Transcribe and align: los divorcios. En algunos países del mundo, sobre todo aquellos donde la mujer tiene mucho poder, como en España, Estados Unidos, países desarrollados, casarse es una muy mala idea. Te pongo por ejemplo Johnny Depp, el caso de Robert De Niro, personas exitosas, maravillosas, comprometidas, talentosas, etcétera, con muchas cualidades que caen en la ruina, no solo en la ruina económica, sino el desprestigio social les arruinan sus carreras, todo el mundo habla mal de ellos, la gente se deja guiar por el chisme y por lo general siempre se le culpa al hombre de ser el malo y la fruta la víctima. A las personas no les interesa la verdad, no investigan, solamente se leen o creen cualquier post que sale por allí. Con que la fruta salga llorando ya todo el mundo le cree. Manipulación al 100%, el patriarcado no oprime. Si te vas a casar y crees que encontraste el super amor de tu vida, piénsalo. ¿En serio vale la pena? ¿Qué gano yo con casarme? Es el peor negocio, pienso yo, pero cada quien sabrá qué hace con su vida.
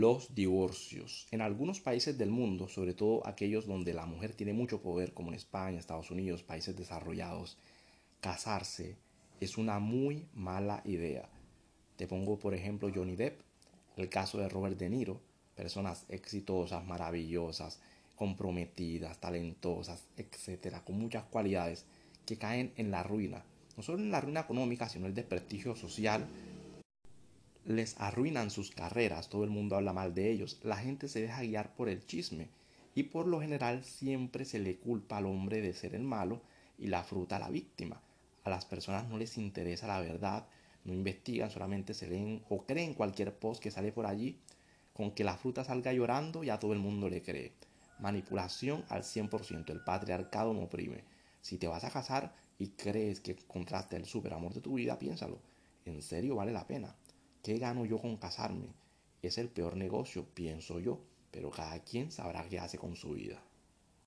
los 0.00 0.34
divorcios. 0.34 1.28
En 1.30 1.40
algunos 1.40 1.80
países 1.80 2.18
del 2.18 2.30
mundo, 2.30 2.68
sobre 2.68 2.94
todo 2.94 3.24
aquellos 3.26 3.66
donde 3.66 3.94
la 3.94 4.06
mujer 4.06 4.34
tiene 4.34 4.52
mucho 4.52 4.82
poder, 4.82 5.14
como 5.14 5.28
en 5.28 5.36
España, 5.36 5.78
Estados 5.78 6.10
Unidos, 6.10 6.42
países 6.42 6.76
desarrollados, 6.76 7.58
casarse 8.20 8.96
es 9.40 9.56
una 9.56 9.78
muy 9.78 10.26
mala 10.34 10.82
idea. 10.84 11.28
Te 11.96 12.08
pongo 12.08 12.38
por 12.38 12.54
ejemplo 12.54 12.90
Johnny 12.92 13.14
Depp, 13.14 13.40
el 13.96 14.08
caso 14.08 14.38
de 14.38 14.48
Robert 14.48 14.76
De 14.76 14.90
Niro, 14.90 15.20
personas 15.54 16.06
exitosas, 16.08 16.84
maravillosas, 16.84 17.78
comprometidas, 18.16 19.20
talentosas, 19.20 20.08
etcétera, 20.16 20.84
con 20.84 20.98
muchas 20.98 21.24
cualidades 21.24 21.86
que 22.26 22.36
caen 22.36 22.72
en 22.76 22.90
la 22.90 23.04
ruina, 23.04 23.44
no 23.76 23.82
solo 23.84 23.98
en 23.98 24.10
la 24.10 24.20
ruina 24.20 24.40
económica, 24.40 24.88
sino 24.88 25.06
el 25.06 25.14
desprestigio 25.14 25.76
social 25.76 26.26
les 27.64 27.98
arruinan 27.98 28.50
sus 28.50 28.70
carreras, 28.70 29.28
todo 29.28 29.44
el 29.44 29.50
mundo 29.50 29.76
habla 29.76 29.92
mal 29.92 30.14
de 30.14 30.30
ellos, 30.30 30.58
la 30.62 30.76
gente 30.76 31.08
se 31.08 31.22
deja 31.22 31.42
guiar 31.42 31.74
por 31.74 31.88
el 31.88 32.06
chisme 32.06 32.48
y 32.94 33.04
por 33.04 33.26
lo 33.26 33.40
general 33.40 33.84
siempre 33.84 34.44
se 34.44 34.58
le 34.58 34.76
culpa 34.76 35.16
al 35.16 35.26
hombre 35.26 35.60
de 35.60 35.72
ser 35.72 35.94
el 35.94 36.02
malo 36.02 36.42
y 36.78 36.88
la 36.88 37.02
fruta 37.02 37.38
la 37.38 37.48
víctima. 37.48 38.00
A 38.44 38.50
las 38.50 38.66
personas 38.66 39.08
no 39.08 39.16
les 39.16 39.38
interesa 39.38 39.86
la 39.86 40.00
verdad, 40.00 40.46
no 40.84 40.92
investigan, 40.92 41.50
solamente 41.50 41.94
se 41.94 42.08
leen 42.08 42.44
o 42.50 42.66
creen 42.66 42.94
cualquier 42.94 43.34
post 43.34 43.62
que 43.62 43.70
sale 43.70 43.90
por 43.90 44.06
allí. 44.06 44.38
Con 44.92 45.12
que 45.12 45.24
la 45.24 45.36
fruta 45.36 45.64
salga 45.64 45.92
llorando 45.92 46.44
ya 46.44 46.58
todo 46.58 46.72
el 46.72 46.78
mundo 46.78 47.08
le 47.08 47.22
cree. 47.22 47.52
Manipulación 47.98 48.84
al 48.88 49.02
100%, 49.02 49.70
el 49.70 49.82
patriarcado 49.82 50.52
no 50.52 50.64
oprime. 50.64 51.02
Si 51.40 51.58
te 51.58 51.66
vas 51.66 51.84
a 51.84 51.90
casar 51.90 52.34
y 52.58 52.68
crees 52.68 53.20
que 53.20 53.32
encontraste 53.32 53.96
el 53.96 54.04
super 54.04 54.34
amor 54.34 54.52
de 54.52 54.60
tu 54.60 54.74
vida, 54.74 54.98
piénsalo. 54.98 55.38
¿En 55.86 56.02
serio 56.02 56.36
vale 56.36 56.52
la 56.52 56.66
pena? 56.66 56.94
¿Qué 57.44 57.58
gano 57.58 57.84
yo 57.84 57.98
con 57.98 58.16
casarme? 58.16 58.68
Es 59.20 59.36
el 59.36 59.50
peor 59.50 59.76
negocio, 59.76 60.24
pienso 60.24 60.80
yo, 60.80 60.98
pero 61.30 61.50
cada 61.50 61.78
quien 61.80 62.10
sabrá 62.10 62.48
qué 62.48 62.58
hace 62.58 62.78
con 62.78 62.96
su 62.96 63.10
vida. 63.10 63.38